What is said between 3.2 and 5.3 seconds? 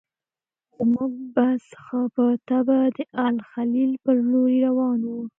الخلیل پر لوري روان و.